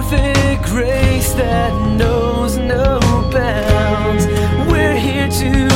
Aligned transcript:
perfect 0.00 0.64
grace 0.64 1.34
that 1.34 1.70
knows 1.98 2.56
no 2.56 2.98
bounds. 3.30 4.26
We're 4.70 4.96
here 4.96 5.28
to 5.28 5.71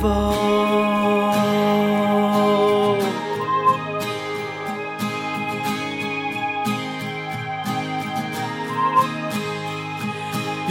Your 0.00 0.08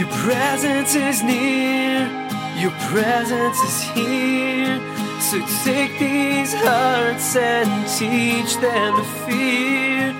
presence 0.08 0.96
is 0.96 1.22
near, 1.22 2.10
your 2.56 2.72
presence 2.90 3.58
is 3.60 3.82
here. 3.90 4.80
So 5.20 5.38
take 5.64 5.96
these 6.00 6.52
hearts 6.52 7.36
and 7.36 7.86
teach 7.86 8.56
them 8.56 8.96
to 8.96 9.04
fear. 9.26 10.12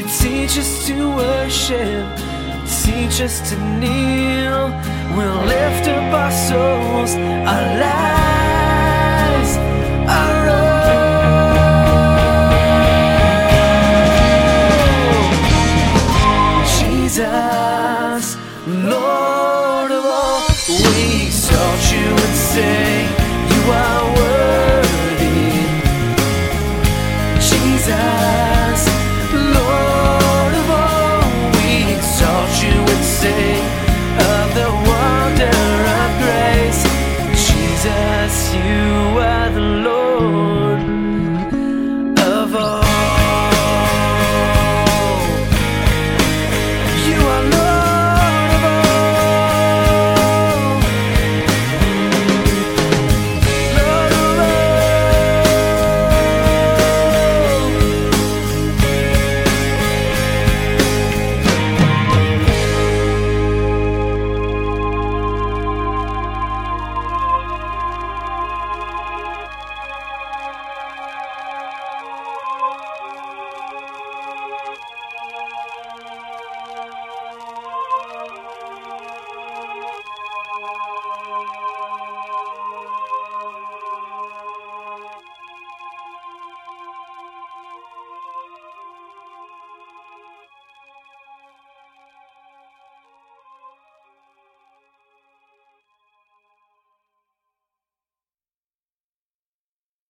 It 0.00 0.08
teach 0.18 0.58
us 0.58 0.86
to 0.88 1.14
worship 1.14 2.29
teach 2.70 3.20
us 3.20 3.40
to 3.50 3.56
kneel. 3.80 4.70
We'll 5.16 5.42
lift 5.44 5.88
up 5.88 6.14
our 6.14 6.30
souls, 6.30 7.14
our 7.52 7.66
lives, 7.86 9.56
our 10.08 10.48
own. 10.48 10.70
Jesus, 16.78 18.36
Lord 18.66 19.90
of 19.90 20.04
all, 20.04 20.46
we 20.68 21.30